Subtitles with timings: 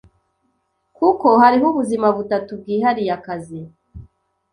[0.97, 3.59] kuko hariho Ubuzima butatu bwihariye akazi